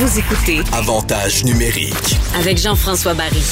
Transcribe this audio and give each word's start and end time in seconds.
Vous 0.00 0.18
écoutez 0.18 0.60
Avantage 0.72 1.44
numérique. 1.44 2.16
avec 2.34 2.56
Jean-François 2.56 3.12
Barry. 3.12 3.44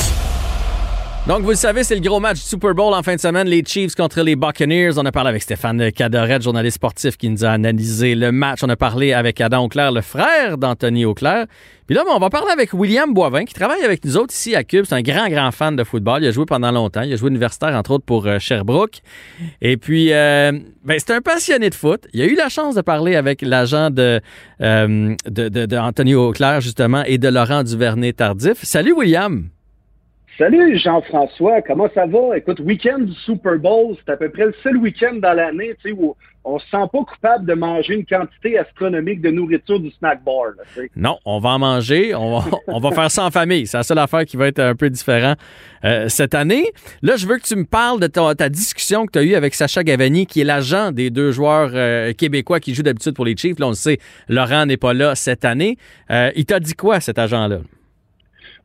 Donc, 1.29 1.43
vous 1.43 1.51
le 1.51 1.57
savez, 1.57 1.85
c'est 1.85 1.95
le 1.95 2.01
gros 2.01 2.21
match 2.21 2.39
du 2.39 2.47
Super 2.47 2.75
Bowl 2.75 2.95
en 2.95 3.03
fin 3.03 3.15
de 3.15 3.21
semaine, 3.21 3.47
les 3.47 3.63
Chiefs 3.63 3.95
contre 3.95 4.23
les 4.23 4.35
Buccaneers. 4.35 4.93
On 4.97 5.05
a 5.05 5.13
parlé 5.13 5.29
avec 5.29 5.43
Stéphane 5.43 5.93
Cadoret, 5.93 6.41
journaliste 6.41 6.77
sportif, 6.77 7.19
qui 7.19 7.29
nous 7.29 7.45
a 7.45 7.51
analysé 7.51 8.15
le 8.15 8.33
match. 8.33 8.61
On 8.63 8.69
a 8.71 8.77
parlé 8.77 9.13
avec 9.13 9.39
Adam 9.43 9.67
Auclair, 9.67 9.93
le 9.93 10.01
frère 10.01 10.57
d'Anthony 10.57 11.05
Auclair. 11.05 11.45
Puis 11.87 11.95
là, 11.95 12.03
on 12.09 12.19
va 12.19 12.31
parler 12.31 12.51
avec 12.51 12.73
William 12.73 13.13
Boivin, 13.13 13.45
qui 13.45 13.53
travaille 13.53 13.83
avec 13.83 14.07
nous 14.07 14.17
autres 14.17 14.33
ici 14.33 14.57
à 14.57 14.65
Cube. 14.65 14.87
C'est 14.89 14.95
un 14.95 15.03
grand, 15.03 15.29
grand 15.29 15.51
fan 15.51 15.77
de 15.77 15.85
football. 15.85 16.23
Il 16.23 16.29
a 16.29 16.31
joué 16.31 16.47
pendant 16.47 16.71
longtemps. 16.71 17.03
Il 17.03 17.13
a 17.13 17.17
joué 17.17 17.29
universitaire, 17.29 17.77
entre 17.77 17.91
autres, 17.91 18.07
pour 18.07 18.27
euh, 18.27 18.39
Sherbrooke. 18.39 19.03
Et 19.61 19.77
puis, 19.77 20.15
euh, 20.15 20.53
ben, 20.83 20.99
c'est 20.99 21.11
un 21.11 21.21
passionné 21.21 21.69
de 21.69 21.75
foot. 21.75 22.07
Il 22.15 22.23
a 22.23 22.25
eu 22.25 22.37
la 22.37 22.49
chance 22.49 22.75
de 22.75 22.81
parler 22.81 23.17
avec 23.17 23.43
l'agent 23.43 23.91
de, 23.91 24.23
euh, 24.63 25.15
Anthony 25.79 26.15
Auclair, 26.15 26.63
justement, 26.63 27.03
et 27.05 27.19
de 27.19 27.29
Laurent 27.29 27.65
Duvernay-Tardif. 27.65 28.61
Salut, 28.63 28.95
William! 28.95 29.51
Salut 30.39 30.79
Jean-François, 30.79 31.63
comment 31.63 31.89
ça 31.93 32.07
va? 32.07 32.37
Écoute, 32.37 32.61
week-end 32.61 33.01
du 33.01 33.13
Super 33.25 33.59
Bowl, 33.59 33.97
c'est 33.97 34.13
à 34.13 34.17
peu 34.17 34.31
près 34.31 34.45
le 34.45 34.55
seul 34.63 34.77
week-end 34.77 35.17
dans 35.17 35.33
l'année 35.33 35.75
tu 35.83 35.91
sais, 35.91 35.97
où 35.99 36.15
on 36.45 36.61
se 36.61 36.67
sent 36.67 36.77
pas 36.93 37.05
coupable 37.05 37.45
de 37.45 37.55
manger 37.55 37.95
une 37.95 38.07
quantité 38.07 38.57
astronomique 38.57 39.21
de 39.21 39.33
nourriture 39.33 39.81
du 39.81 39.91
snack 39.91 40.23
bar. 40.23 40.51
là, 40.57 40.63
tu 40.73 40.83
sais. 40.83 40.91
Non, 40.95 41.19
on 41.25 41.41
va 41.41 41.49
en 41.49 41.59
manger. 41.59 42.15
On 42.15 42.39
va, 42.39 42.51
on 42.69 42.79
va 42.79 42.93
faire 42.93 43.11
ça 43.11 43.25
en 43.25 43.33
famille. 43.33 43.67
C'est 43.67 43.79
la 43.79 43.83
seule 43.83 43.99
affaire 43.99 44.25
qui 44.27 44.37
va 44.37 44.47
être 44.47 44.61
un 44.61 44.77
peu 44.77 44.89
différent 44.91 45.35
euh, 45.85 46.09
cette 46.09 46.37
année. 46.37 46.71
Là, 47.03 47.17
je 47.17 47.27
veux 47.27 47.39
que 47.39 47.45
tu 47.45 47.57
me 47.57 47.65
parles 47.65 47.99
de 47.99 48.07
ta, 48.07 48.33
ta 48.37 48.49
discussion 48.49 49.07
que 49.07 49.11
tu 49.11 49.19
as 49.19 49.23
eue 49.25 49.35
avec 49.35 49.55
Sacha 49.55 49.83
Gavani, 49.83 50.27
qui 50.27 50.43
est 50.43 50.45
l'agent 50.45 50.93
des 50.93 51.11
deux 51.11 51.33
joueurs 51.33 51.71
euh, 51.75 52.13
québécois 52.13 52.61
qui 52.61 52.75
jouent 52.75 52.85
d'habitude 52.85 53.15
pour 53.15 53.25
les 53.25 53.37
Chiefs. 53.37 53.59
Là, 53.59 53.67
on 53.67 53.71
le 53.71 53.75
sait, 53.75 53.99
Laurent 54.29 54.67
n'est 54.67 54.77
pas 54.77 54.95
là 54.95 55.17
cette 55.17 55.45
année. 55.45 55.79
Euh, 56.13 56.31
il 56.37 56.47
t'a 56.47 56.61
dit 56.61 56.75
quoi, 56.75 57.01
cet 57.01 57.19
agent-là? 57.19 57.59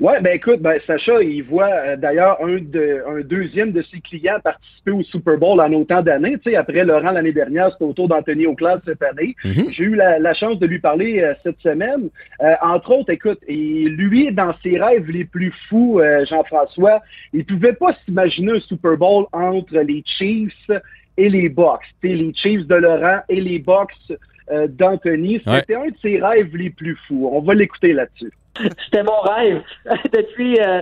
Ouais, 0.04 0.20
ben 0.20 0.34
écoute, 0.34 0.60
ben 0.60 0.78
Sacha, 0.86 1.24
il 1.24 1.44
voit 1.44 1.70
euh, 1.72 1.96
d'ailleurs 1.96 2.38
un, 2.44 2.58
de, 2.58 3.02
un 3.08 3.22
deuxième 3.22 3.72
de 3.72 3.82
ses 3.84 4.02
clients 4.02 4.38
participer 4.44 4.92
au 4.92 5.02
Super 5.02 5.38
Bowl 5.38 5.62
en 5.62 5.72
autant 5.72 6.02
d'années. 6.02 6.36
Tu 6.44 6.50
sais, 6.52 6.58
après 6.58 6.84
Laurent 6.84 7.12
l'année 7.12 7.32
dernière, 7.32 7.72
c'était 7.72 7.86
au 7.86 7.94
tour 7.94 8.10
d'Anthony 8.10 8.46
Auclair 8.46 8.82
cette 8.84 9.02
année. 9.02 9.34
J'ai 9.46 9.84
eu 9.86 9.96
la, 9.96 10.20
la 10.20 10.34
chance 10.34 10.60
de 10.60 10.68
lui 10.68 10.80
parler 10.80 11.22
euh, 11.22 11.34
cette 11.42 11.58
semaine. 11.62 12.10
Euh, 12.42 12.54
entre 12.62 12.92
autres, 12.92 13.12
écoute, 13.12 13.40
et 13.48 13.86
lui, 13.86 14.30
dans 14.34 14.54
ses 14.62 14.78
rêves 14.78 15.10
les 15.10 15.24
plus 15.24 15.54
fous, 15.70 16.02
euh, 16.02 16.26
Jean-François, 16.26 17.02
il 17.32 17.46
pouvait 17.46 17.72
pas 17.72 17.96
s'imaginer 18.04 18.58
un 18.58 18.60
Super 18.60 18.98
Bowl 18.98 19.28
entre 19.32 19.80
les 19.80 20.04
Chiefs 20.06 20.70
et 21.16 21.30
les 21.30 21.48
Bucks. 21.48 21.80
Tu 22.02 22.10
sais, 22.10 22.16
les 22.16 22.34
Chiefs 22.34 22.68
de 22.68 22.76
Laurent 22.76 23.22
et 23.30 23.40
les 23.40 23.60
Bucks 23.60 24.12
euh, 24.52 24.68
d'Anthony. 24.68 25.42
Ouais. 25.46 25.60
C'était 25.60 25.76
un 25.76 25.88
de 25.88 25.96
ses 26.02 26.20
rêves 26.22 26.56
les 26.56 26.70
plus 26.70 26.96
fous. 27.08 27.30
On 27.32 27.42
va 27.42 27.54
l'écouter 27.54 27.94
là-dessus. 27.94 28.32
C'était 28.86 29.04
mon 29.04 29.20
rêve 29.22 29.62
depuis 30.14 30.60
euh, 30.60 30.82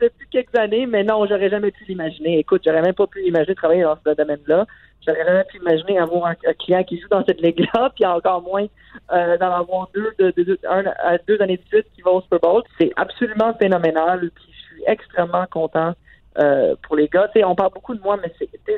depuis 0.00 0.26
quelques 0.30 0.54
années, 0.56 0.86
mais 0.86 1.04
non, 1.04 1.24
j'aurais 1.26 1.50
jamais 1.50 1.70
pu 1.70 1.84
l'imaginer. 1.84 2.38
Écoute, 2.38 2.62
j'aurais 2.66 2.82
même 2.82 2.94
pas 2.94 3.06
pu 3.06 3.22
imaginer 3.24 3.54
travailler 3.54 3.82
dans 3.82 3.96
ce 4.04 4.14
domaine-là. 4.14 4.66
J'aurais 5.06 5.24
jamais 5.24 5.44
pu 5.44 5.58
imaginer 5.58 5.98
avoir 5.98 6.26
un, 6.26 6.34
un 6.46 6.52
client 6.54 6.82
qui 6.84 7.00
joue 7.00 7.08
dans 7.08 7.24
cette 7.24 7.40
ligue-là, 7.40 7.90
puis 7.94 8.04
encore 8.06 8.42
moins 8.42 8.66
euh, 9.12 9.36
d'en 9.38 9.52
avoir 9.52 9.88
deux, 9.94 10.12
de, 10.18 10.32
de- 10.36 10.42
de- 10.44 10.58
un 10.68 10.84
à 11.04 11.18
deux 11.18 11.40
années 11.40 11.56
de 11.58 11.66
suite 11.68 11.86
qui 11.94 12.02
vont 12.02 12.16
au 12.16 12.22
Super 12.22 12.40
Bowl. 12.40 12.62
C'est 12.80 12.92
absolument 12.96 13.54
phénoménal, 13.54 14.30
puis 14.34 14.44
je 14.50 14.74
suis 14.74 14.82
extrêmement 14.86 15.46
content 15.50 15.94
euh, 16.38 16.74
pour 16.82 16.96
les 16.96 17.08
gars. 17.08 17.28
On 17.44 17.54
parle 17.54 17.72
beaucoup 17.72 17.94
de 17.94 18.00
moi, 18.00 18.16
mais 18.22 18.32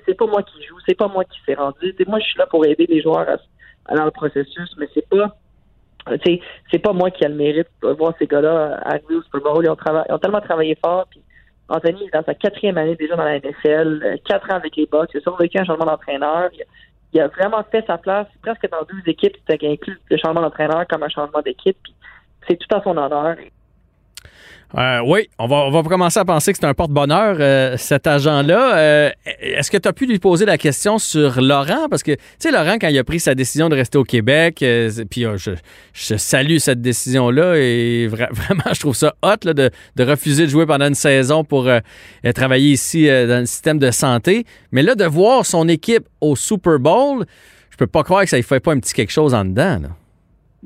c'est 0.07 0.15
pas 0.15 0.27
moi 0.27 0.43
qui 0.43 0.63
joue, 0.65 0.77
c'est 0.87 0.97
pas 0.97 1.09
moi 1.09 1.25
qui 1.25 1.39
s'est 1.47 1.55
rendu. 1.55 1.95
Moi, 2.07 2.19
je 2.21 2.25
suis 2.25 2.39
là 2.39 2.47
pour 2.47 2.65
aider 2.67 2.87
les 2.89 3.01
joueurs 3.03 3.29
à, 3.29 3.33
à 3.33 3.39
dans 3.93 4.05
le 4.05 4.11
processus, 4.11 4.75
mais 4.79 4.89
c'est 4.95 5.09
pas 5.09 5.35
c'est 6.71 6.79
pas 6.81 6.93
moi 6.93 7.11
qui 7.11 7.25
a 7.25 7.29
le 7.29 7.35
mérite 7.35 7.69
de 7.83 7.89
voir 7.89 8.13
ces 8.19 8.27
gars-là 8.27 8.79
arriver 8.85 9.15
au 9.17 9.23
Super 9.23 9.41
Bowl. 9.41 9.65
Ils 9.65 9.71
ont, 9.71 9.75
trava- 9.75 10.05
ils 10.09 10.13
ont 10.15 10.19
tellement 10.19 10.41
travaillé 10.43 10.77
fort. 10.85 11.07
Puis 11.11 11.23
Anthony 11.71 12.05
est 12.07 12.13
dans 12.13 12.23
sa 12.25 12.35
quatrième 12.35 12.77
année 12.77 12.95
déjà 12.97 13.17
dans 13.17 13.25
la 13.25 13.39
NFL, 13.39 14.03
euh, 14.05 14.17
quatre 14.27 14.51
ans 14.53 14.57
avec 14.57 14.77
les 14.77 14.85
Bucks. 14.87 15.09
Il 15.15 15.19
a 15.19 15.21
survécu 15.23 15.59
un 15.59 15.65
changement 15.65 15.87
d'entraîneur. 15.87 16.51
Il, 16.53 16.61
a- 16.63 16.67
il 17.15 17.21
a 17.21 17.29
vraiment 17.29 17.63
fait 17.71 17.85
sa 17.87 17.97
place 17.97 18.27
presque 18.43 18.69
dans 18.71 18.83
deux 18.83 19.01
équipes. 19.11 19.37
C'était 19.49 19.67
inclus 19.67 19.99
le 20.11 20.17
changement 20.19 20.43
d'entraîneur 20.43 20.87
comme 20.89 21.03
un 21.05 21.09
changement 21.09 21.41
d'équipe. 21.41 21.79
Puis 21.83 21.95
c'est 22.49 22.57
tout 22.57 22.77
à 22.77 22.83
son 22.83 22.97
honneur. 22.99 23.37
Euh, 24.77 25.01
oui, 25.07 25.29
on 25.39 25.47
va, 25.47 25.57
on 25.67 25.71
va 25.71 25.83
commencer 25.85 26.19
à 26.19 26.25
penser 26.25 26.53
que 26.53 26.59
c'est 26.59 26.67
un 26.67 26.75
porte-bonheur, 26.75 27.37
euh, 27.39 27.77
cet 27.77 28.09
agent-là. 28.09 28.77
Euh, 28.77 29.11
Est-ce 29.41 29.71
que 29.71 29.77
tu 29.77 29.89
as 29.89 29.93
pu 29.93 30.05
lui 30.05 30.19
poser 30.19 30.47
la 30.47 30.59
question 30.59 30.99
sur 30.99 31.41
Laurent? 31.41 31.89
Parce 31.89 32.03
que, 32.03 32.11
tu 32.13 32.19
sais, 32.41 32.51
Laurent, 32.51 32.77
quand 32.81 32.89
il 32.89 32.99
a 32.99 33.05
pris 33.05 33.21
sa 33.21 33.37
décision 33.37 33.69
de 33.69 33.77
rester 33.77 33.99
au 33.99 34.03
Québec, 34.05 34.65
puis 35.09 35.27
je, 35.37 36.17
salue 36.17 36.57
cette 36.59 36.81
décision-là 36.81 37.55
et 37.57 38.09
vra- 38.09 38.29
vraiment, 38.33 38.65
je 38.73 38.81
trouve 38.81 38.97
ça 38.97 39.15
hot 39.23 39.37
de, 39.45 39.71
de 39.95 40.05
refuser 40.05 40.47
de 40.47 40.51
jouer 40.51 40.67
pendant 40.67 40.89
une 40.89 40.95
saison 40.97 41.45
pour 41.45 41.69
travailler 42.35 42.73
ici 42.73 43.07
dans 43.07 43.41
le 43.41 43.47
système 43.47 43.79
de 43.79 43.93
santé. 43.93 44.45
Mais 44.73 44.83
là, 44.83 44.97
de 44.97 45.05
voir 45.05 45.47
son 45.47 45.69
équipe 45.69 46.09
au 46.21 46.35
Super 46.35 46.81
Bowl, 46.81 47.25
je 47.71 47.77
peux 47.77 47.87
pas 47.87 48.03
croire 48.03 48.25
que 48.25 48.29
ça 48.31 48.39
ne 48.39 48.43
fait 48.43 48.59
pas 48.61 48.73
un 48.73 48.81
petit 48.81 48.93
quelque 48.95 49.13
chose 49.13 49.35
en 49.35 49.45
dedans. 49.45 49.79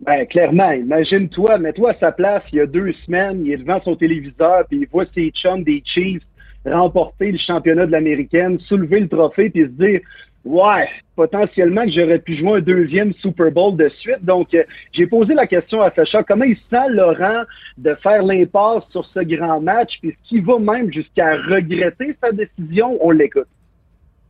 Ben, 0.03 0.26
clairement, 0.26 0.70
imagine-toi, 0.70 1.59
mets-toi 1.59 1.91
à 1.91 1.98
sa 1.98 2.12
place 2.12 2.42
il 2.53 2.59
y 2.59 2.60
a 2.60 2.66
deux 2.66 2.92
semaines, 3.04 3.44
il 3.44 3.53
est 3.53 3.56
devant 3.59 3.81
son 3.82 3.97
téléviseur, 3.97 4.64
puis 4.69 4.81
il 4.82 4.88
voit 4.88 5.06
ses 5.14 5.31
chums 5.31 5.64
des 5.64 5.82
Chiefs 5.84 6.22
remporter 6.64 7.32
le 7.32 7.38
championnat 7.38 7.86
de 7.86 7.92
l'américaine, 7.92 8.58
soulever 8.60 9.00
le 9.00 9.08
trophée, 9.08 9.50
puis 9.50 9.62
se 9.62 9.69
dire 9.69 10.00
Ouais, 10.44 10.88
potentiellement 11.16 11.84
que 11.84 11.91
j'aurais 11.91 12.20
pu 12.20 12.37
jouer 12.37 12.58
un 12.58 12.60
deuxième 12.60 13.12
Super 13.14 13.50
Bowl 13.50 13.76
de 13.76 13.88
suite. 13.88 14.25
Donc, 14.25 14.54
euh, 14.54 14.62
j'ai 14.92 15.06
posé 15.06 15.34
la 15.34 15.47
question 15.47 15.82
à 15.82 15.91
Sacha, 15.91 16.22
comment 16.22 16.44
il 16.44 16.56
sent 16.70 16.88
Laurent 16.91 17.42
de 17.76 17.94
faire 17.97 18.22
l'impasse 18.22 18.84
sur 18.91 19.04
ce 19.04 19.20
grand 19.20 19.60
match, 19.60 19.98
puis 20.00 20.10
est-ce 20.10 20.28
qu'il 20.28 20.44
va 20.44 20.58
même 20.58 20.92
jusqu'à 20.92 21.37
regretter 21.37 22.16
sa 22.22 22.32
décision? 22.32 22.97
On 23.00 23.10
l'écoute. 23.10 23.48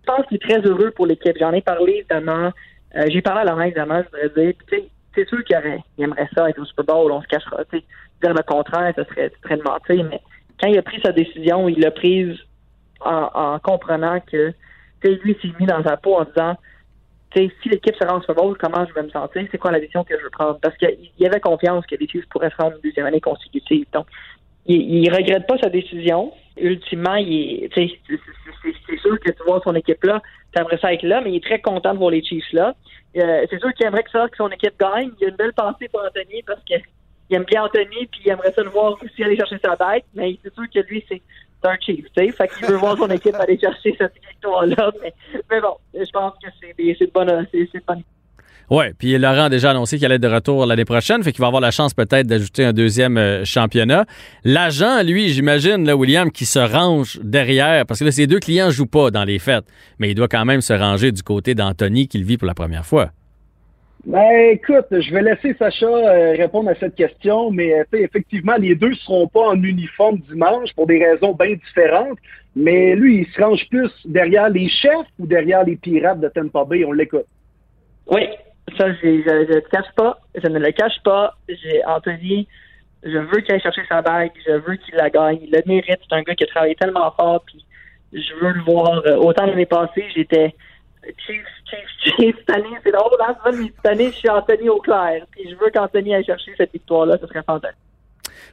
Je 0.03 0.07
pense 0.07 0.27
qu'il 0.27 0.39
est 0.39 0.49
très 0.49 0.61
heureux 0.61 0.91
pour 0.97 1.07
l'équipe. 1.07 1.37
J'en 1.39 1.53
ai 1.53 1.61
parlé 1.61 1.99
évidemment. 1.99 2.53
Euh, 2.97 3.05
J'ai 3.09 3.21
parlé 3.21 3.43
à 3.43 3.45
Laurent 3.45 3.63
évidemment, 3.63 4.03
je 4.03 4.27
voudrais 4.27 4.55
dire. 4.71 4.85
C'est 5.19 5.29
sûr 5.29 5.43
qu'il 5.43 5.57
aimerait 5.99 6.29
ça 6.33 6.49
être 6.49 6.61
au 6.61 6.65
Super 6.65 6.85
Bowl, 6.85 7.11
on 7.11 7.21
se 7.21 7.27
cachera. 7.27 7.65
Dire 7.73 8.35
le 8.35 8.43
contraire, 8.43 8.93
ce 8.97 9.03
serait, 9.05 9.33
serait 9.43 9.57
de 9.57 9.63
mentir. 9.63 10.05
Mais 10.05 10.21
quand 10.61 10.69
il 10.69 10.79
a 10.79 10.83
pris 10.83 11.01
sa 11.01 11.11
décision, 11.11 11.69
il 11.69 11.81
l'a 11.81 11.91
prise 11.91 12.37
en, 13.01 13.29
en 13.35 13.59
comprenant 13.59 14.21
que 14.21 14.55
lui 15.05 15.37
s'est 15.43 15.53
mis 15.59 15.67
dans 15.67 15.83
sa 15.83 15.97
peau 15.97 16.17
en 16.17 16.25
disant 16.25 16.57
si 17.35 17.69
l'équipe 17.69 17.95
se 17.95 18.05
rend 18.07 18.19
au 18.19 18.21
Super 18.21 18.37
Bowl, 18.37 18.57
comment 18.59 18.87
je 18.87 18.95
vais 18.95 19.03
me 19.03 19.11
sentir? 19.11 19.47
C'est 19.51 19.59
quoi 19.59 19.71
la 19.71 19.81
décision 19.81 20.05
que 20.05 20.17
je 20.17 20.23
veux 20.23 20.31
prendre? 20.31 20.59
Parce 20.61 20.77
qu'il 20.77 21.11
il 21.19 21.27
avait 21.27 21.41
confiance 21.41 21.85
que 21.87 21.97
les 21.97 22.09
Chiefs 22.09 22.29
pourraient 22.29 22.51
se 22.51 22.57
rendre 22.57 22.77
une 22.77 22.83
deuxième 22.83 23.07
année 23.07 23.21
consécutive. 23.21 23.87
Il, 24.69 25.05
il 25.05 25.13
regrette 25.15 25.47
pas 25.47 25.59
sa 25.59 25.71
décision. 25.71 26.33
Ultimement, 26.57 27.15
il 27.15 27.69
c'est- 27.75 27.89
sûr 29.01 29.19
que 29.21 29.31
tu 29.31 29.43
vois 29.47 29.61
son 29.65 29.75
équipe-là, 29.75 30.21
tu 30.53 30.61
aimerais 30.61 30.79
ça 30.79 30.93
être 30.93 31.03
là, 31.03 31.21
mais 31.23 31.31
il 31.33 31.37
est 31.37 31.45
très 31.45 31.61
content 31.61 31.95
de 31.95 31.99
voir 31.99 32.11
les 32.11 32.23
Chiefs 32.23 32.53
là. 32.53 32.75
Euh, 33.17 33.47
c'est 33.49 33.59
sûr 33.59 33.73
qu'il 33.75 33.87
aimerait 33.87 34.03
que, 34.03 34.11
ça, 34.11 34.29
que 34.29 34.37
son 34.37 34.49
équipe 34.49 34.79
gagne. 34.79 35.11
Il 35.19 35.23
y 35.23 35.27
a 35.27 35.31
une 35.31 35.37
belle 35.37 35.53
pensée 35.53 35.89
pour 35.89 36.03
Anthony 36.05 36.43
parce 36.47 36.63
qu'il 36.65 36.81
aime 37.31 37.45
bien 37.45 37.65
Anthony, 37.65 38.07
puis 38.07 38.21
il 38.25 38.31
aimerait 38.31 38.53
ça 38.53 38.63
le 38.63 38.71
voir 38.71 38.97
aussi 39.03 39.25
aller 39.25 39.37
chercher 39.37 39.59
sa 39.65 39.77
bête, 39.77 40.05
mais 40.15 40.37
c'est 40.43 40.53
sûr 40.53 40.65
que 40.73 40.81
lui, 40.81 41.05
c'est 41.09 41.23
un 41.65 41.77
Chief, 41.81 42.05
tu 42.05 42.25
sais. 42.27 42.33
Fait 42.33 42.49
qu'il 42.49 42.67
veut 42.67 42.77
voir 42.77 42.97
son 42.97 43.09
équipe 43.09 43.35
aller 43.39 43.59
chercher 43.59 43.95
cette 43.99 44.15
victoire-là. 44.31 44.93
Mais, 45.03 45.13
mais 45.51 45.61
bon, 45.61 45.77
je 45.95 46.11
pense 46.11 46.35
que 46.43 46.49
c'est 46.61 46.75
de 47.07 47.11
bonne, 47.13 47.47
c'est 47.53 47.69
c'est 47.73 47.85
bonne 47.85 48.03
Ouais, 48.71 48.93
puis 48.99 49.17
Laurent 49.17 49.45
a 49.45 49.49
déjà 49.49 49.71
annoncé 49.71 49.97
qu'il 49.97 50.05
allait 50.05 50.17
être 50.17 50.23
de 50.23 50.29
retour 50.29 50.67
l'année 50.67 50.85
prochaine, 50.85 51.23
fait 51.23 51.33
qu'il 51.33 51.41
va 51.41 51.47
avoir 51.47 51.63
la 51.63 51.71
chance 51.71 51.95
peut-être 51.95 52.27
d'ajouter 52.27 52.65
un 52.65 52.75
deuxième 52.75 53.17
euh, 53.17 53.45
championnat. 53.45 54.05
L'agent, 54.45 55.03
lui, 55.03 55.31
j'imagine, 55.31 55.87
là, 55.87 55.97
William, 55.97 56.31
qui 56.31 56.45
se 56.45 56.59
range 56.59 57.19
derrière, 57.23 57.87
parce 57.87 58.01
que 58.01 58.05
là, 58.05 58.11
ces 58.11 58.27
deux 58.27 58.41
clients 58.41 58.71
jouent 58.71 58.87
pas 58.87 59.11
dans 59.11 59.25
les 59.25 59.39
fêtes, 59.39 59.65
mais 59.99 60.11
il 60.11 60.15
doit 60.15 60.29
quand 60.29 60.45
même 60.45 60.61
se 60.61 60.75
ranger 60.75 61.13
du 61.13 61.23
côté 61.23 61.55
d'Anthony 61.55 62.09
qui 62.09 62.19
le 62.19 62.27
vit 62.27 62.37
pour 62.37 62.47
la 62.47 62.55
première 62.55 62.85
fois. 62.85 63.11
Ben, 64.05 64.53
écoute, 64.53 64.87
je 64.91 65.13
vais 65.13 65.23
laisser 65.23 65.55
Sacha 65.59 65.87
euh, 65.87 66.35
répondre 66.37 66.69
à 66.71 66.75
cette 66.75 66.95
question, 66.95 67.51
mais 67.51 67.73
euh, 67.73 67.85
effectivement, 67.95 68.55
les 68.57 68.75
deux 68.75 68.91
ne 68.91 68.95
seront 68.95 69.29
pas 69.29 69.49
en 69.49 69.63
uniforme 69.63 70.19
dimanche 70.29 70.73
pour 70.75 70.87
des 70.87 71.05
raisons 71.05 71.35
bien 71.35 71.55
différentes. 71.55 72.19
Mais 72.55 72.95
lui, 72.95 73.21
il 73.21 73.27
se 73.35 73.41
range 73.41 73.67
plus 73.71 73.91
derrière 74.05 74.51
les 74.51 74.69
chefs 74.69 75.07
ou 75.19 75.27
derrière 75.27 75.65
les 75.65 75.77
pirates 75.77 76.21
de 76.21 76.29
Tampa 76.29 76.65
Bay. 76.65 76.85
On 76.85 76.93
l'écoute. 76.93 77.27
Oui, 78.11 78.23
ça, 78.77 78.93
je 78.93 79.07
ne 79.07 79.55
le 79.55 79.61
cache 79.61 79.93
pas. 79.97 80.21
Je 80.35 80.49
ne 80.49 80.59
le 80.59 80.73
cache 80.73 81.01
pas. 81.05 81.37
J'ai 81.49 81.85
Anthony, 81.85 82.47
je 83.03 83.19
veux 83.19 83.41
qu'il 83.41 83.55
aille 83.55 83.61
chercher 83.61 83.83
sa 83.89 84.03
bague. 84.03 84.33
Je 84.47 84.53
veux 84.53 84.77
qu'il 84.77 84.95
la 84.95 85.11
gagne. 85.11 85.39
Il 85.43 85.51
le 85.51 85.63
mérite. 85.67 85.99
C'est 86.09 86.17
un 86.17 86.23
gars 86.23 86.35
qui 86.35 86.45
a 86.45 86.47
travaillé 86.49 86.75
tellement 86.75 87.11
fort. 87.13 87.43
Puis 87.47 87.65
je 88.13 88.35
veux 88.41 88.53
le 88.53 88.63
voir. 88.63 89.03
Euh, 89.07 89.17
autant 89.17 89.47
l'année 89.47 89.67
passée, 89.67 90.05
j'étais 90.15 90.55
Chief, 91.27 91.45
Chief, 91.71 92.15
Chief, 92.17 92.37
cette 92.39 92.51
année, 92.51 92.77
c'est 92.85 92.91
drôle, 92.91 93.17
hein? 93.27 93.35
cette 93.45 93.87
année, 93.87 94.11
je 94.11 94.17
suis 94.17 94.29
Anthony 94.29 94.69
Auclair. 94.69 95.25
Puis 95.31 95.49
je 95.49 95.55
veux 95.57 95.71
qu'Anthony 95.71 96.15
aille 96.15 96.25
chercher 96.25 96.53
cette 96.57 96.73
victoire-là. 96.73 97.17
Ce 97.21 97.27
serait 97.27 97.43
fantastique. 97.43 97.79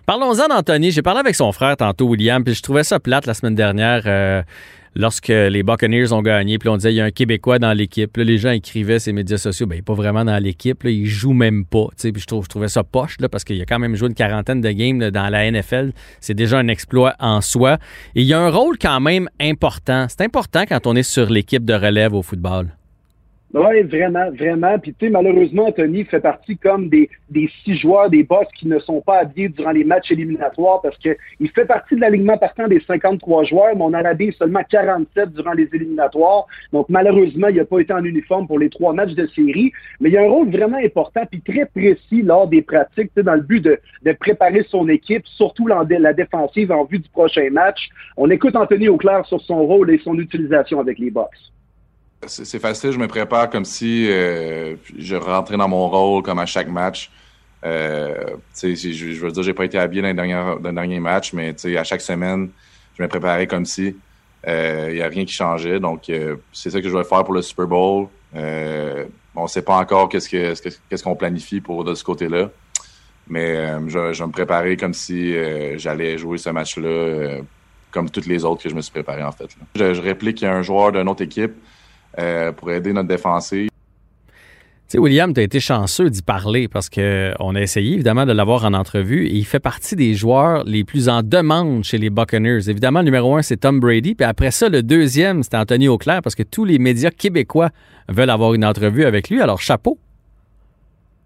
Parlons-en 0.06 0.47
d'Anthony. 0.47 0.91
J'ai 0.91 1.01
parlé 1.01 1.19
avec 1.19 1.35
son 1.35 1.51
frère 1.51 1.75
tantôt, 1.77 2.06
William, 2.07 2.44
puis 2.44 2.53
je 2.53 2.62
trouvais 2.62 2.83
ça 2.83 3.00
plate 3.00 3.25
la 3.25 3.33
semaine 3.33 3.56
dernière. 3.56 4.03
Euh, 4.06 4.44
lorsque 4.95 5.27
les 5.27 5.63
Buccaneers 5.63 6.12
ont 6.13 6.21
gagné, 6.21 6.57
puis 6.57 6.69
on 6.69 6.77
disait 6.77 6.94
il 6.94 6.95
y 6.95 7.01
a 7.01 7.06
un 7.06 7.12
Québécois 7.12 7.59
dans 7.59 7.74
l'équipe. 7.74 8.15
les 8.18 8.38
gens 8.38 8.51
écrivaient 8.51 8.97
les 9.06 9.13
médias 9.13 9.38
sociaux, 9.38 9.68
ben, 9.68 9.75
il 9.75 9.80
n'est 9.80 9.83
pas 9.83 9.94
vraiment 9.94 10.25
dans 10.25 10.42
l'équipe, 10.42 10.83
il 10.86 11.06
joue 11.06 11.33
même 11.33 11.65
pas. 11.65 11.88
Puis 11.97 12.13
je, 12.15 12.25
trouve, 12.25 12.44
je 12.45 12.50
trouvais 12.50 12.68
ça 12.68 12.83
poche 12.83 13.18
là, 13.19 13.30
parce 13.30 13.44
qu'il 13.44 13.62
a 13.62 13.65
quand 13.65 13.80
même 13.80 13.95
joué 13.95 14.07
une 14.07 14.15
quarantaine 14.15 14.62
de 14.62 14.71
games 14.71 15.12
dans 15.12 15.30
la 15.30 15.51
NFL. 15.51 15.92
C'est 16.19 16.33
déjà 16.33 16.57
un 16.57 16.68
exploit 16.68 17.15
en 17.19 17.42
soi. 17.42 17.77
Il 18.15 18.24
y 18.24 18.33
a 18.33 18.39
un 18.39 18.50
rôle 18.50 18.77
quand 18.77 19.00
même 19.00 19.30
important. 19.39 20.07
C'est 20.09 20.21
important 20.21 20.63
quand 20.68 20.88
on 20.88 20.95
est 20.95 21.03
sur 21.03 21.30
l'équipe 21.30 21.65
de 21.65 21.74
relève 21.74 22.13
au 22.13 22.21
football. 22.21 22.75
Oui, 23.57 23.84
vraiment, 23.84 24.30
vraiment. 24.31 24.78
Puis, 24.80 24.94
tu 24.94 25.06
sais, 25.06 25.10
malheureusement, 25.10 25.68
Anthony 25.68 26.04
fait 26.04 26.19
partie 26.19 26.57
comme 26.57 26.90
des, 26.90 27.10
six 27.63 27.78
joueurs, 27.78 28.10
des 28.10 28.22
boss 28.22 28.48
qui 28.54 28.68
ne 28.68 28.80
sont 28.80 29.00
pas 29.00 29.19
habillés 29.19 29.48
durant 29.48 29.72
les 29.72 29.86
matchs 29.86 30.12
éliminatoires 30.12 30.81
parce 30.81 30.98
qu'il 30.98 31.16
fait 31.56 31.63
partie 31.63 31.96
de 31.96 32.02
l'alignement 32.02 32.38
partant 32.38 32.68
des 32.68 32.81
53 32.86 33.46
joueurs, 33.46 33.74
mais 33.78 33.81
on 33.81 33.86
en 33.86 33.94
a 33.94 34.10
habillé 34.10 34.34
seulement 34.34 34.60
47 34.69 35.31
durant 35.31 35.54
les 35.54 35.69
éliminatoires. 35.72 36.48
Donc, 36.74 36.90
malheureusement, 36.90 37.48
il 37.48 37.56
n'a 37.56 37.63
pas 37.63 37.80
été 37.80 37.94
en 37.94 38.04
uniforme 38.04 38.46
pour 38.46 38.60
les 38.60 38.69
trois 38.69 38.92
matchs 38.92 39.13
de 39.13 39.25
série. 39.28 39.72
Mais 40.01 40.10
il 40.10 40.18
a 40.18 40.24
un 40.24 40.30
rôle 40.30 40.51
vraiment 40.51 40.80
important 40.84 41.22
puis 41.31 41.40
très 41.40 41.66
précis 41.66 42.24
lors 42.24 42.50
des 42.50 42.62
pratiques, 42.62 43.12
dans 43.16 43.36
le 43.36 43.42
but 43.42 43.63
de, 43.63 43.80
préparer 44.19 44.66
son 44.68 44.90
équipe, 44.90 45.25
surtout 45.28 45.68
la, 45.68 45.86
la 45.90 46.12
défensive 46.12 46.74
en 46.74 46.84
vue 46.84 47.00
du 47.00 47.08
prochain 47.08 47.48
match. 47.51 47.88
On 48.18 48.30
écoute 48.30 48.58
Anthony 48.58 48.90
Auclair 48.90 49.25
sur 49.25 49.40
son 49.40 49.66
rôle 49.66 49.92
et 49.92 50.00
son 50.00 50.19
utilisation 50.19 50.81
avec 50.81 51.00
les 51.00 51.10
box 51.10 51.55
c'est 52.27 52.60
facile, 52.60 52.92
je 52.92 52.98
me 52.98 53.07
prépare 53.07 53.50
comme 53.50 53.66
si 53.66 54.07
euh, 54.10 54.75
je 54.98 55.16
rentrais 55.16 55.57
dans 55.57 55.68
mon 55.68 55.88
rôle 55.89 56.24
comme 56.24 56.39
à 56.39 56.45
chaque 56.45 56.68
match. 56.68 57.12
Euh, 57.63 58.36
je, 58.62 58.75
je 58.75 59.25
veux 59.25 59.31
dire, 59.31 59.44
j'ai 59.44 59.54
pas 59.54 59.66
été 59.66 59.77
habillé 59.77 60.01
dans 60.01 60.10
le 60.10 60.72
dernier, 60.72 61.00
match, 61.00 61.33
mais 61.33 61.56
à 61.77 61.83
chaque 61.83 62.01
semaine, 62.01 62.50
je 62.98 63.04
me 63.04 63.07
préparais 63.07 63.48
comme 63.48 63.66
si. 63.66 63.95
Il 64.48 64.51
euh, 64.51 64.94
n'y 64.94 65.01
a 65.01 65.07
rien 65.07 65.25
qui 65.25 65.33
changeait. 65.33 65.80
Donc, 65.80 66.12
c'est 66.54 66.69
ça 66.69 66.80
que 66.81 66.88
je 66.88 66.95
vais 66.95 67.04
faire 67.04 67.24
pour 67.24 67.33
le 67.33 67.42
Super 67.42 67.66
Bowl. 67.66 68.07
on 68.33 69.44
ne 69.44 69.48
sait 69.48 69.63
pas 69.63 69.77
encore 69.77 70.10
qu'est-ce 70.10 70.30
qu'on 70.30 70.77
ce 70.98 71.04
qu'on 71.04 71.16
planifie 71.16 71.62
pour 71.62 71.83
de 71.83 71.95
ce 71.95 72.04
côté-là. 72.04 72.50
Mais 73.27 73.56
je, 73.88 73.98
vais 73.98 74.27
me 74.27 74.31
préparer 74.31 74.77
comme 74.77 74.94
si 74.94 75.33
j'allais 75.77 76.18
jouer 76.18 76.38
ce 76.38 76.51
match-là 76.51 77.39
comme 77.89 78.10
toutes 78.10 78.27
les 78.27 78.44
autres 78.44 78.62
que 78.62 78.69
je 78.69 78.75
me 78.75 78.81
suis 78.81 78.92
préparé, 78.92 79.24
en 79.24 79.31
fait. 79.31 79.48
Je, 79.75 79.94
je 79.94 80.01
réplique 80.01 80.44
un 80.44 80.62
joueur 80.62 80.92
d'une 80.92 81.07
autre 81.07 81.24
équipe 81.24 81.54
euh, 82.19 82.51
pour 82.51 82.71
aider 82.71 82.94
notre 82.94 83.07
défensive. 83.07 83.69
William, 84.94 85.33
tu 85.33 85.39
as 85.41 85.44
été 85.44 85.59
chanceux 85.59 86.09
d'y 86.09 86.21
parler 86.21 86.67
parce 86.67 86.89
qu'on 86.89 87.56
a 87.56 87.62
essayé 87.62 87.95
évidemment 87.95 88.25
de 88.25 88.31
l'avoir 88.31 88.65
en 88.65 88.73
entrevue 88.73 89.25
et 89.27 89.33
il 89.33 89.45
fait 89.45 89.59
partie 89.59 89.95
des 89.95 90.13
joueurs 90.13 90.63
les 90.63 90.83
plus 90.83 91.09
en 91.09 91.21
demande 91.21 91.83
chez 91.83 91.97
les 91.97 92.09
Buccaneers. 92.09 92.69
Évidemment, 92.69 93.00
le 93.00 93.06
numéro 93.06 93.35
un, 93.35 93.41
c'est 93.41 93.57
Tom 93.57 93.79
Brady. 93.79 94.15
Puis 94.15 94.25
après 94.25 94.51
ça, 94.51 94.69
le 94.69 94.83
deuxième, 94.83 95.44
c'est 95.44 95.56
Anthony 95.56 95.88
Auclair 95.88 96.21
parce 96.21 96.35
que 96.35 96.44
tous 96.44 96.65
les 96.65 96.79
médias 96.79 97.12
québécois 97.12 97.71
veulent 98.07 98.29
avoir 98.29 98.53
une 98.53 98.63
entrevue 98.63 99.06
avec 99.06 99.29
lui. 99.29 99.41
Alors, 99.41 99.59
chapeau. 99.59 99.97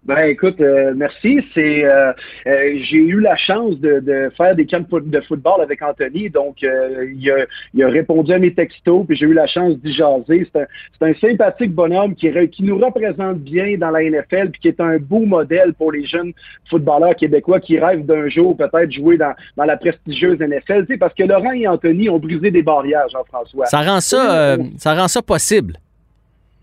Ben 0.02 0.24
écoute, 0.24 0.58
euh, 0.60 0.94
merci. 0.96 1.40
C'est 1.52 1.84
euh, 1.84 2.12
euh, 2.46 2.78
j'ai 2.84 2.96
eu 2.96 3.20
la 3.20 3.36
chance 3.36 3.78
de, 3.78 4.00
de, 4.00 4.32
faire 4.34 4.54
des 4.56 4.64
camps 4.64 4.80
de 4.80 5.20
football 5.20 5.60
avec 5.60 5.82
Anthony, 5.82 6.30
donc 6.30 6.62
il 6.62 7.30
a, 7.30 7.44
il, 7.74 7.84
a, 7.84 7.88
répondu 7.88 8.32
à 8.32 8.38
mes 8.38 8.54
textos, 8.54 9.04
puis 9.06 9.14
j'ai 9.14 9.26
eu 9.26 9.34
la 9.34 9.46
chance 9.46 9.76
d'y 9.76 9.92
jaser. 9.92 10.48
C'est 10.50 10.62
un, 11.02 11.10
un, 11.10 11.14
sympathique 11.14 11.72
bonhomme 11.72 12.14
qui, 12.14 12.30
qui 12.48 12.62
nous 12.62 12.78
représente 12.78 13.40
bien 13.40 13.76
dans 13.76 13.90
la 13.90 14.02
NFL, 14.02 14.50
puis 14.52 14.60
qui 14.62 14.68
est 14.68 14.80
un 14.80 14.96
beau 14.96 15.26
modèle 15.26 15.74
pour 15.74 15.92
les 15.92 16.06
jeunes 16.06 16.32
footballeurs 16.70 17.14
québécois 17.14 17.60
qui 17.60 17.78
rêvent 17.78 18.06
d'un 18.06 18.28
jour 18.30 18.56
peut-être 18.56 18.90
jouer 18.90 19.18
dans, 19.18 19.34
dans 19.58 19.64
la 19.64 19.76
prestigieuse 19.76 20.38
NFL. 20.38 20.86
Tu 20.86 20.94
sais, 20.94 20.98
parce 20.98 21.12
que 21.12 21.24
Laurent 21.24 21.52
et 21.52 21.68
Anthony 21.68 22.08
ont 22.08 22.18
brisé 22.18 22.50
des 22.50 22.62
barrières, 22.62 23.08
Jean-François. 23.12 23.66
Ça 23.66 23.82
rend 23.82 24.00
ça, 24.00 24.56
ça 24.78 24.94
rend 24.94 25.08
ça 25.08 25.20
possible. 25.20 25.74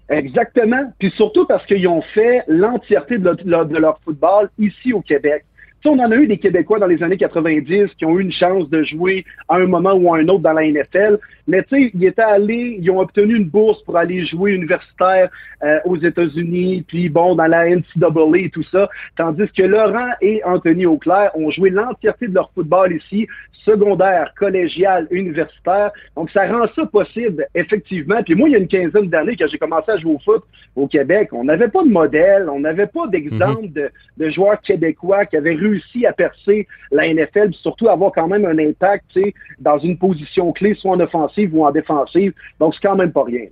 Exactement. 0.09 0.93
Puis 0.99 1.11
surtout 1.11 1.45
parce 1.45 1.65
qu'ils 1.65 1.87
ont 1.87 2.01
fait 2.01 2.43
l'entièreté 2.47 3.17
de, 3.17 3.77
leur 3.77 3.99
football 3.99 4.49
ici 4.57 4.93
au 4.93 5.01
Québec 5.01 5.45
on 5.85 5.99
en 5.99 6.11
a 6.11 6.15
eu 6.15 6.27
des 6.27 6.37
Québécois 6.37 6.79
dans 6.79 6.87
les 6.87 7.01
années 7.03 7.17
90 7.17 7.93
qui 7.97 8.05
ont 8.05 8.17
eu 8.17 8.21
une 8.21 8.31
chance 8.31 8.69
de 8.69 8.83
jouer 8.83 9.25
à 9.47 9.55
un 9.55 9.67
moment 9.67 9.93
ou 9.93 10.13
à 10.13 10.17
un 10.17 10.27
autre 10.27 10.41
dans 10.41 10.53
la 10.53 10.63
NFL. 10.63 11.19
Mais 11.47 11.63
tu 11.63 11.69
sais, 11.69 11.91
ils 11.93 12.05
étaient 12.05 12.21
allés, 12.21 12.77
ils 12.81 12.91
ont 12.91 12.99
obtenu 12.99 13.35
une 13.35 13.45
bourse 13.45 13.81
pour 13.83 13.95
aller 13.95 14.25
jouer 14.25 14.51
universitaire 14.51 15.29
euh, 15.63 15.79
aux 15.85 15.95
États-Unis, 15.95 16.83
puis 16.87 17.07
bon, 17.07 17.35
dans 17.35 17.47
la 17.47 17.69
NCAA 17.69 18.37
et 18.37 18.49
tout 18.49 18.63
ça. 18.63 18.89
Tandis 19.15 19.47
que 19.55 19.63
Laurent 19.63 20.11
et 20.21 20.43
Anthony 20.43 20.85
Auclair 20.85 21.31
ont 21.35 21.49
joué 21.51 21.69
l'entièreté 21.69 22.27
de 22.27 22.33
leur 22.33 22.51
football 22.51 22.93
ici, 22.93 23.27
secondaire, 23.63 24.33
collégial, 24.37 25.07
universitaire. 25.09 25.91
Donc, 26.15 26.29
ça 26.31 26.47
rend 26.47 26.67
ça 26.75 26.85
possible, 26.85 27.45
effectivement. 27.55 28.21
Puis 28.23 28.35
moi, 28.35 28.49
il 28.49 28.53
y 28.53 28.55
a 28.55 28.59
une 28.59 28.67
quinzaine 28.67 29.09
d'années, 29.09 29.35
que 29.35 29.47
j'ai 29.47 29.57
commencé 29.57 29.91
à 29.91 29.97
jouer 29.97 30.15
au 30.15 30.19
foot 30.19 30.43
au 30.75 30.87
Québec, 30.87 31.29
on 31.31 31.43
n'avait 31.43 31.69
pas 31.69 31.83
de 31.83 31.89
modèle, 31.89 32.49
on 32.49 32.59
n'avait 32.59 32.85
pas 32.85 33.07
d'exemple 33.07 33.63
mhm. 33.63 33.71
de, 33.71 33.89
de 34.17 34.29
joueurs 34.29 34.61
québécois 34.61 35.25
qui 35.25 35.35
avaient 35.35 35.55
réussi 35.69 36.05
à 36.05 36.13
percer 36.13 36.67
la 36.91 37.13
NFL, 37.13 37.49
puis 37.49 37.59
surtout 37.61 37.89
avoir 37.89 38.11
quand 38.11 38.27
même 38.27 38.45
un 38.45 38.57
impact 38.57 39.19
dans 39.59 39.79
une 39.79 39.97
position 39.97 40.51
clé, 40.51 40.75
soit 40.75 40.91
en 40.91 40.99
offensive 40.99 41.53
ou 41.53 41.65
en 41.65 41.71
défensive. 41.71 42.33
Donc, 42.59 42.75
c'est 42.75 42.87
quand 42.87 42.95
même 42.95 43.11
pas 43.11 43.23
rien. 43.23 43.45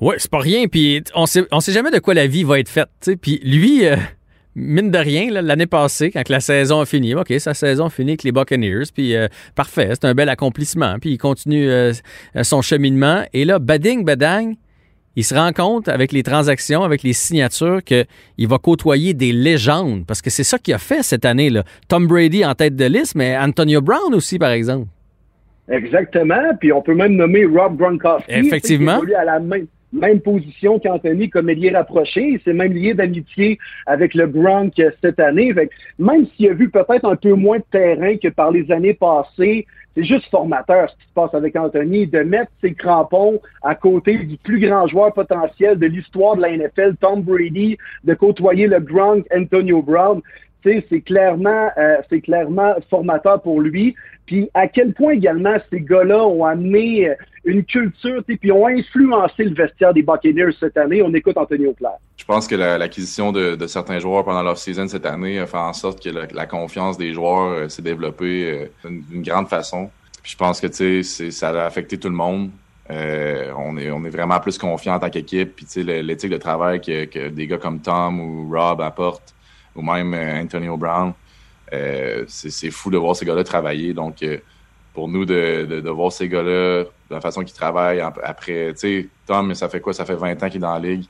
Oui, 0.00 0.14
c'est 0.18 0.30
pas 0.30 0.38
rien. 0.38 0.66
Puis 0.66 1.02
on 1.14 1.26
sait, 1.26 1.44
sait 1.60 1.72
jamais 1.72 1.90
de 1.90 1.98
quoi 1.98 2.14
la 2.14 2.26
vie 2.26 2.42
va 2.42 2.58
être 2.58 2.70
faite. 2.70 2.88
Puis 3.20 3.40
lui, 3.44 3.86
euh, 3.86 3.96
mine 4.54 4.90
de 4.90 4.98
rien, 4.98 5.30
l'année 5.30 5.66
passée, 5.66 6.10
quand 6.10 6.26
la 6.28 6.40
saison 6.40 6.80
a 6.80 6.86
fini, 6.86 7.14
OK, 7.14 7.32
sa 7.38 7.52
saison 7.52 7.86
a 7.86 7.90
fini 7.90 8.12
avec 8.12 8.22
les 8.22 8.32
Buccaneers, 8.32 8.84
puis 8.94 9.14
euh, 9.14 9.28
parfait, 9.54 9.90
c'est 9.92 10.06
un 10.06 10.14
bel 10.14 10.28
accomplissement. 10.28 10.98
Puis 10.98 11.12
il 11.12 11.18
continue 11.18 11.68
euh, 11.68 11.92
son 12.42 12.62
cheminement. 12.62 13.24
Et 13.34 13.44
là, 13.44 13.58
bading, 13.58 14.04
badang, 14.04 14.54
il 15.16 15.24
se 15.24 15.34
rend 15.34 15.52
compte 15.52 15.88
avec 15.88 16.12
les 16.12 16.22
transactions, 16.22 16.82
avec 16.82 17.02
les 17.02 17.12
signatures, 17.12 17.82
qu'il 17.82 18.06
va 18.48 18.58
côtoyer 18.58 19.14
des 19.14 19.32
légendes. 19.32 20.06
Parce 20.06 20.22
que 20.22 20.30
c'est 20.30 20.44
ça 20.44 20.58
qu'il 20.58 20.74
a 20.74 20.78
fait 20.78 21.02
cette 21.02 21.24
année. 21.24 21.50
là 21.50 21.64
Tom 21.88 22.06
Brady 22.06 22.44
en 22.44 22.54
tête 22.54 22.76
de 22.76 22.84
liste, 22.84 23.14
mais 23.14 23.36
Antonio 23.36 23.80
Brown 23.80 24.14
aussi, 24.14 24.38
par 24.38 24.50
exemple. 24.50 24.86
Exactement. 25.68 26.54
Puis 26.58 26.72
on 26.72 26.82
peut 26.82 26.94
même 26.94 27.14
nommer 27.14 27.44
Rob 27.44 27.76
Gronkowski. 27.76 28.30
Effectivement. 28.32 29.00
Qui 29.00 29.14
à 29.14 29.24
la 29.24 29.38
même, 29.38 29.66
même 29.92 30.20
position 30.20 30.78
qu'Anthony 30.78 31.30
comme 31.30 31.48
ailier 31.48 31.70
rapproché. 31.70 32.32
Il 32.32 32.40
s'est 32.40 32.52
même 32.52 32.72
lié 32.72 32.94
d'amitié 32.94 33.58
avec 33.86 34.14
le 34.14 34.26
Gronk 34.26 34.74
cette 35.02 35.20
année. 35.20 35.52
même 35.98 36.26
s'il 36.36 36.50
a 36.50 36.54
vu 36.54 36.70
peut-être 36.70 37.04
un 37.04 37.16
peu 37.16 37.34
moins 37.34 37.58
de 37.58 37.64
terrain 37.70 38.16
que 38.16 38.28
par 38.28 38.50
les 38.50 38.70
années 38.70 38.94
passées, 38.94 39.66
c'est 39.94 40.04
juste 40.04 40.26
formateur 40.30 40.88
ce 40.88 40.94
qui 40.96 41.08
se 41.08 41.14
passe 41.14 41.34
avec 41.34 41.56
Anthony, 41.56 42.06
de 42.06 42.20
mettre 42.20 42.50
ses 42.60 42.74
crampons 42.74 43.40
à 43.62 43.74
côté 43.74 44.18
du 44.18 44.36
plus 44.36 44.60
grand 44.60 44.86
joueur 44.86 45.12
potentiel 45.12 45.78
de 45.78 45.86
l'histoire 45.86 46.36
de 46.36 46.42
la 46.42 46.56
NFL, 46.56 46.96
Tom 47.00 47.22
Brady, 47.22 47.76
de 48.04 48.14
côtoyer 48.14 48.66
le 48.66 48.80
Gronk, 48.80 49.26
Antonio 49.34 49.82
Brown. 49.82 50.20
C'est 50.62 51.00
clairement, 51.00 51.70
euh, 51.78 51.96
c'est 52.08 52.20
clairement 52.20 52.74
formateur 52.88 53.40
pour 53.40 53.60
lui. 53.60 53.94
Puis 54.26 54.48
à 54.54 54.68
quel 54.68 54.92
point 54.92 55.12
également 55.12 55.56
ces 55.70 55.80
gars-là 55.80 56.24
ont 56.26 56.44
amené 56.44 57.08
euh, 57.08 57.14
une 57.44 57.64
culture, 57.64 58.22
puis 58.26 58.52
ont 58.52 58.66
influencé 58.66 59.44
le 59.44 59.54
vestiaire 59.54 59.94
des 59.94 60.02
Buccaneers 60.02 60.52
cette 60.58 60.76
année. 60.76 61.02
On 61.02 61.12
écoute 61.14 61.36
Anthony 61.36 61.66
Auclair. 61.66 61.94
Je 62.16 62.24
pense 62.24 62.46
que 62.46 62.54
l'acquisition 62.54 63.32
de, 63.32 63.66
certains 63.66 63.98
joueurs 63.98 64.24
pendant 64.24 64.42
leur 64.42 64.58
saison 64.58 64.86
cette 64.86 65.06
année 65.06 65.38
a 65.38 65.46
fait 65.46 65.56
en 65.56 65.72
sorte 65.72 66.02
que 66.02 66.10
la, 66.10 66.46
confiance 66.46 66.98
des 66.98 67.14
joueurs 67.14 67.52
euh, 67.52 67.68
s'est 67.68 67.82
développée 67.82 68.68
d'une 68.84 69.22
grande 69.22 69.48
façon. 69.48 69.90
Puis 70.22 70.32
je 70.32 70.36
pense 70.36 70.60
que 70.60 71.02
ça 71.02 71.48
a 71.48 71.66
affecté 71.66 71.96
tout 71.96 72.10
le 72.10 72.14
monde. 72.14 72.50
On, 72.90 73.78
est, 73.78 73.90
on 73.90 74.04
est 74.04 74.10
vraiment 74.10 74.38
plus 74.40 74.58
confiant 74.58 74.96
en 74.96 74.98
tant 74.98 75.10
qu'équipe. 75.10 75.54
Puis, 75.54 75.84
l'éthique 75.84 76.30
de 76.30 76.36
travail 76.36 76.80
que, 76.80 77.28
des 77.28 77.46
gars 77.46 77.56
comme 77.56 77.80
Tom 77.80 78.20
ou 78.20 78.50
Rob 78.50 78.80
apportent, 78.80 79.32
ou 79.74 79.82
même 79.82 80.14
euh, 80.14 80.42
Antonio 80.42 80.76
Brown, 80.76 81.12
euh, 81.72 82.24
c'est 82.28 82.70
fou 82.70 82.90
de 82.90 82.98
voir 82.98 83.16
ces 83.16 83.24
gars-là 83.24 83.44
travailler. 83.44 83.92
Donc, 83.94 84.22
euh, 84.22 84.38
pour 84.92 85.08
nous, 85.08 85.24
de, 85.24 85.66
de, 85.68 85.80
de 85.80 85.90
voir 85.90 86.10
ces 86.10 86.28
gars-là, 86.28 86.84
de 86.84 86.88
la 87.10 87.20
façon 87.20 87.42
qu'ils 87.42 87.54
travaillent, 87.54 88.00
après, 88.00 88.72
tu 88.72 88.78
sais, 88.78 89.08
Tom, 89.26 89.54
ça 89.54 89.68
fait 89.68 89.80
quoi? 89.80 89.92
Ça 89.92 90.04
fait 90.04 90.16
20 90.16 90.42
ans 90.42 90.48
qu'il 90.48 90.56
est 90.56 90.58
dans 90.58 90.74
la 90.74 90.80
ligue. 90.80 91.04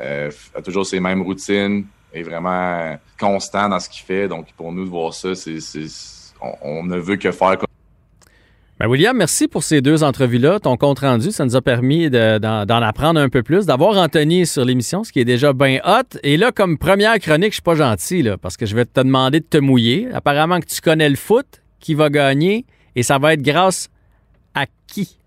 A 0.00 0.62
toujours 0.62 0.86
ses 0.86 0.98
mêmes 0.98 1.22
routines, 1.22 1.84
est 2.12 2.22
vraiment 2.22 2.98
constant 3.18 3.68
dans 3.68 3.78
ce 3.78 3.88
qu'il 3.88 4.04
fait. 4.04 4.28
Donc, 4.28 4.52
pour 4.56 4.72
nous, 4.72 4.84
de 4.84 4.90
voir 4.90 5.14
ça, 5.14 5.34
c'est, 5.34 5.58
on, 6.40 6.54
on, 6.62 6.84
ne 6.84 6.96
veut 6.96 7.16
que 7.16 7.30
faire 7.30 7.58
ben 8.80 8.88
William, 8.88 9.14
merci 9.14 9.46
pour 9.46 9.62
ces 9.62 9.82
deux 9.82 10.02
entrevues-là. 10.02 10.58
Ton 10.58 10.78
compte 10.78 11.00
rendu, 11.00 11.32
ça 11.32 11.44
nous 11.44 11.54
a 11.54 11.60
permis 11.60 12.08
d'en 12.08 12.64
apprendre 12.66 13.20
un 13.20 13.28
peu 13.28 13.42
plus, 13.42 13.66
d'avoir 13.66 13.98
Anthony 13.98 14.46
sur 14.46 14.64
l'émission, 14.64 15.04
ce 15.04 15.12
qui 15.12 15.20
est 15.20 15.26
déjà 15.26 15.52
bien 15.52 15.80
hot. 15.84 16.16
Et 16.22 16.38
là, 16.38 16.50
comme 16.50 16.78
première 16.78 17.18
chronique, 17.18 17.50
je 17.50 17.56
suis 17.56 17.62
pas 17.62 17.74
gentil, 17.74 18.22
là, 18.22 18.38
parce 18.38 18.56
que 18.56 18.64
je 18.64 18.74
vais 18.74 18.86
te 18.86 18.98
demander 18.98 19.40
de 19.40 19.44
te 19.44 19.58
mouiller. 19.58 20.08
Apparemment 20.14 20.60
que 20.60 20.64
tu 20.64 20.80
connais 20.80 21.10
le 21.10 21.16
foot, 21.16 21.44
qui 21.78 21.92
va 21.92 22.08
gagner, 22.08 22.64
et 22.96 23.02
ça 23.02 23.18
va 23.18 23.34
être 23.34 23.42
grâce 23.42 23.90
à 24.54 24.64
qui? 24.86 25.18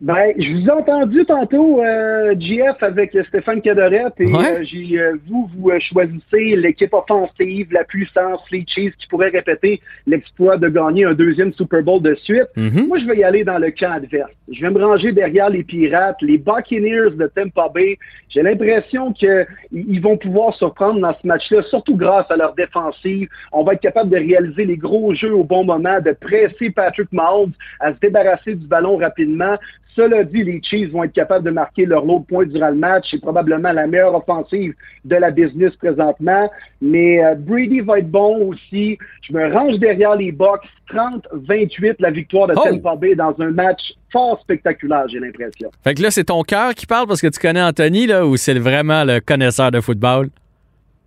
Ben, 0.00 0.32
je 0.38 0.52
vous 0.54 0.66
ai 0.66 0.70
entendu 0.70 1.26
tantôt, 1.26 1.84
euh, 1.84 2.34
GF, 2.38 2.82
avec 2.82 3.14
Stéphane 3.28 3.60
Cadorette, 3.60 4.14
et 4.18 4.34
euh, 4.34 4.62
j'ai, 4.62 4.98
euh, 4.98 5.16
vous, 5.28 5.50
vous 5.54 5.68
euh, 5.68 5.78
choisissez 5.78 6.56
l'équipe 6.56 6.94
offensive, 6.94 7.68
la 7.70 7.84
puissance, 7.84 8.40
les 8.50 8.64
Chiefs 8.66 8.96
qui 8.96 9.06
pourraient 9.08 9.28
répéter 9.28 9.82
l'exploit 10.06 10.56
de 10.56 10.68
gagner 10.70 11.04
un 11.04 11.12
deuxième 11.12 11.52
Super 11.52 11.82
Bowl 11.82 12.00
de 12.00 12.14
suite. 12.14 12.48
Mhm. 12.56 12.86
Moi, 12.88 12.98
je 12.98 13.04
vais 13.04 13.18
y 13.18 13.24
aller 13.24 13.44
dans 13.44 13.58
le 13.58 13.70
camp 13.72 13.92
adverse. 13.92 14.30
Je 14.50 14.62
vais 14.62 14.70
me 14.70 14.82
ranger 14.82 15.12
derrière 15.12 15.50
les 15.50 15.64
Pirates, 15.64 16.16
les 16.22 16.38
Buccaneers 16.38 17.10
de 17.10 17.26
Tampa 17.26 17.68
Bay. 17.68 17.98
J'ai 18.30 18.40
l'impression 18.40 19.12
qu'ils 19.12 20.00
vont 20.00 20.16
pouvoir 20.16 20.54
surprendre 20.54 21.00
dans 21.00 21.14
ce 21.20 21.26
match-là, 21.26 21.62
surtout 21.64 21.96
grâce 21.96 22.30
à 22.30 22.36
leur 22.36 22.54
défensive. 22.54 23.28
On 23.52 23.64
va 23.64 23.74
être 23.74 23.82
capable 23.82 24.08
de 24.08 24.16
réaliser 24.16 24.64
les 24.64 24.78
gros 24.78 25.12
jeux 25.12 25.34
au 25.34 25.44
bon 25.44 25.62
moment, 25.62 26.00
de 26.00 26.12
presser 26.12 26.70
Patrick 26.70 27.12
Mahomes 27.12 27.52
à 27.80 27.92
se 27.92 27.98
débarrasser 28.00 28.54
du 28.54 28.66
ballon 28.66 28.96
rapidement. 28.96 29.58
Cela 29.96 30.24
dit, 30.24 30.44
les 30.44 30.62
Chiefs 30.62 30.90
vont 30.90 31.04
être 31.04 31.12
capables 31.12 31.44
de 31.44 31.50
marquer 31.50 31.84
leur 31.84 32.04
lot 32.04 32.20
de 32.20 32.24
points 32.26 32.46
durant 32.46 32.68
le 32.70 32.76
match. 32.76 33.08
C'est 33.10 33.20
probablement 33.20 33.72
la 33.72 33.86
meilleure 33.86 34.14
offensive 34.14 34.74
de 35.04 35.16
la 35.16 35.30
business 35.30 35.74
présentement. 35.76 36.50
Mais 36.80 37.24
euh, 37.24 37.34
Brady 37.34 37.80
va 37.80 37.98
être 37.98 38.10
bon 38.10 38.48
aussi. 38.48 38.98
Je 39.22 39.32
me 39.32 39.52
range 39.52 39.78
derrière 39.78 40.16
les 40.16 40.32
Bucks. 40.32 40.62
30-28 40.92 41.96
la 42.00 42.10
victoire 42.10 42.48
de 42.48 42.54
Oh! 42.56 42.62
Tampa 42.64 42.96
Bay 42.96 43.14
dans 43.14 43.34
un 43.38 43.50
match 43.50 43.80
fort 44.12 44.40
spectaculaire, 44.40 45.06
j'ai 45.08 45.20
l'impression. 45.20 45.70
Fait 45.84 45.94
que 45.94 46.02
là, 46.02 46.10
c'est 46.10 46.24
ton 46.24 46.42
cœur 46.42 46.74
qui 46.74 46.84
parle 46.86 47.06
parce 47.06 47.20
que 47.20 47.28
tu 47.28 47.38
connais 47.38 47.62
Anthony, 47.62 48.06
là, 48.08 48.26
ou 48.26 48.36
c'est 48.36 48.58
vraiment 48.58 49.04
le 49.04 49.20
connaisseur 49.20 49.70
de 49.70 49.80
football? 49.80 50.30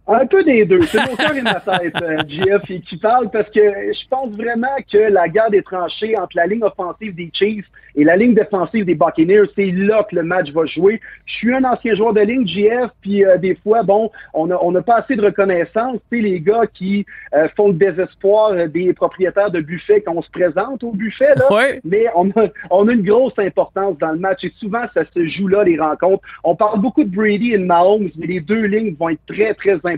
Un 0.05 0.25
peu 0.25 0.43
des 0.43 0.65
deux. 0.65 0.81
C'est 0.83 0.99
mon 1.09 1.15
cœur 1.15 1.35
et 1.35 1.41
ma 1.41 1.61
tête, 1.61 1.95
euh, 2.01 2.17
GF, 2.27 2.69
et 2.69 2.81
qui 2.81 2.97
parle 2.97 3.29
parce 3.31 3.49
que 3.49 3.61
je 3.61 4.07
pense 4.09 4.31
vraiment 4.35 4.75
que 4.91 4.97
la 4.97 5.29
guerre 5.29 5.49
des 5.49 5.63
tranchées 5.63 6.17
entre 6.17 6.35
la 6.35 6.45
ligne 6.45 6.63
offensive 6.63 7.15
des 7.15 7.31
Chiefs 7.33 7.65
et 7.95 8.03
la 8.03 8.15
ligne 8.15 8.33
défensive 8.33 8.85
des 8.85 8.95
Buccaneers, 8.95 9.49
c'est 9.55 9.71
là 9.71 10.05
que 10.09 10.15
le 10.15 10.23
match 10.23 10.51
va 10.51 10.65
jouer. 10.65 10.99
Je 11.25 11.33
suis 11.33 11.53
un 11.53 11.63
ancien 11.63 11.95
joueur 11.95 12.13
de 12.13 12.21
ligne, 12.21 12.47
GF, 12.47 12.89
puis 13.01 13.23
euh, 13.23 13.37
des 13.37 13.55
fois, 13.55 13.83
bon, 13.83 14.11
on 14.33 14.47
n'a 14.47 14.57
on 14.63 14.73
a 14.75 14.81
pas 14.81 14.97
assez 14.97 15.15
de 15.15 15.23
reconnaissance. 15.23 15.99
Tu 16.11 16.17
sais, 16.17 16.23
les 16.23 16.39
gars 16.39 16.63
qui 16.73 17.05
euh, 17.33 17.47
font 17.55 17.67
le 17.67 17.75
désespoir 17.75 18.51
euh, 18.51 18.67
des 18.67 18.93
propriétaires 18.93 19.51
de 19.51 19.61
buffets 19.61 20.01
quand 20.01 20.13
on 20.15 20.21
se 20.21 20.31
présente 20.31 20.83
au 20.83 20.91
buffet, 20.91 21.35
là. 21.35 21.53
Ouais. 21.53 21.79
Mais 21.83 22.05
on 22.15 22.29
a, 22.31 22.47
on 22.71 22.87
a 22.87 22.93
une 22.93 23.03
grosse 23.03 23.37
importance 23.37 23.97
dans 23.99 24.11
le 24.11 24.19
match 24.19 24.43
et 24.43 24.51
souvent, 24.57 24.83
ça 24.93 25.03
se 25.13 25.25
joue 25.27 25.47
là, 25.47 25.63
les 25.63 25.79
rencontres. 25.79 26.23
On 26.43 26.55
parle 26.55 26.79
beaucoup 26.81 27.03
de 27.03 27.15
Brady 27.15 27.53
et 27.53 27.57
de 27.57 27.65
Mahomes, 27.65 28.09
mais 28.17 28.27
les 28.27 28.39
deux 28.39 28.63
lignes 28.65 28.95
vont 28.99 29.09
être 29.09 29.25
très, 29.27 29.53
très 29.53 29.73
importantes. 29.73 29.92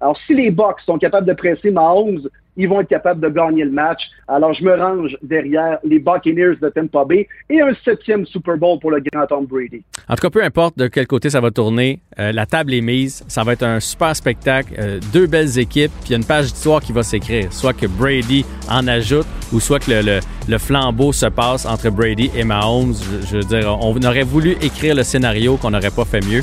Alors, 0.00 0.18
si 0.26 0.34
les 0.34 0.50
Bucks 0.50 0.80
sont 0.84 0.98
capables 0.98 1.26
de 1.26 1.34
presser 1.34 1.70
Mahomes, 1.70 2.28
ils 2.56 2.68
vont 2.68 2.80
être 2.80 2.88
capables 2.88 3.20
de 3.20 3.28
gagner 3.28 3.64
le 3.64 3.70
match. 3.70 4.02
Alors, 4.28 4.52
je 4.54 4.64
me 4.64 4.74
range 4.74 5.16
derrière 5.22 5.78
les 5.84 5.98
Buccaneers 5.98 6.56
de 6.60 6.68
Tampa 6.70 7.04
Bay 7.04 7.28
et 7.50 7.60
un 7.60 7.74
septième 7.84 8.24
Super 8.26 8.56
Bowl 8.56 8.78
pour 8.78 8.90
le 8.90 9.02
grand 9.12 9.26
Tom 9.26 9.46
Brady. 9.46 9.82
En 10.08 10.14
tout 10.14 10.22
cas, 10.22 10.30
peu 10.30 10.42
importe 10.42 10.78
de 10.78 10.88
quel 10.88 11.06
côté 11.06 11.30
ça 11.30 11.40
va 11.40 11.50
tourner, 11.50 12.00
euh, 12.18 12.32
la 12.32 12.46
table 12.46 12.74
est 12.74 12.80
mise. 12.80 13.24
Ça 13.28 13.42
va 13.42 13.52
être 13.52 13.62
un 13.62 13.80
super 13.80 14.16
spectacle. 14.16 14.74
euh, 14.78 15.00
deux 15.12 15.26
belles 15.26 15.58
équipes, 15.58 15.92
puis 16.00 16.08
il 16.08 16.12
y 16.12 16.14
a 16.14 16.18
une 16.18 16.24
page 16.24 16.52
d'histoire 16.52 16.80
qui 16.80 16.92
va 16.92 17.02
s'écrire. 17.02 17.52
Soit 17.52 17.74
que 17.74 17.86
Brady 17.86 18.44
en 18.70 18.86
ajoute, 18.88 19.26
ou 19.52 19.60
soit 19.60 19.78
que 19.78 19.90
le, 19.90 20.58
flambeau 20.58 21.12
se 21.12 21.26
passe 21.26 21.66
entre 21.66 21.90
Brady 21.90 22.30
et 22.34 22.44
Mahomes. 22.44 22.94
Je 23.28 23.36
veux 23.36 23.42
dire, 23.42 23.78
on 23.80 23.94
aurait 24.02 24.22
voulu 24.22 24.52
écrire 24.62 24.94
le 24.94 25.02
scénario 25.02 25.56
qu'on 25.56 25.70
n'aurait 25.70 25.90
pas 25.90 26.04
fait 26.04 26.24
mieux. 26.24 26.42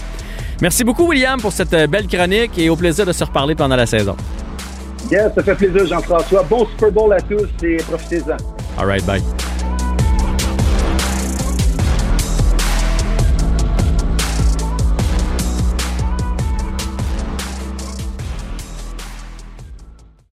Merci 0.61 0.83
beaucoup, 0.83 1.07
William, 1.07 1.39
pour 1.39 1.51
cette 1.51 1.73
euh, 1.73 1.87
belle 1.87 2.07
chronique 2.07 2.57
et 2.57 2.69
au 2.69 2.75
plaisir 2.75 3.05
de 3.05 3.11
se 3.11 3.23
reparler 3.23 3.55
pendant 3.55 3.75
la 3.75 3.85
saison. 3.85 4.15
Yes, 5.11 5.33
ça 5.35 5.43
fait 5.43 5.55
plaisir, 5.55 5.85
Jean-François. 5.85 6.43
Bon 6.43 6.65
Super 6.65 6.91
Bowl 6.91 7.13
à 7.13 7.21
tous 7.21 7.47
et 7.63 7.77
profitez-en. 7.77 8.37
All 8.79 8.87
right, 8.87 9.05
bye. 9.05 9.21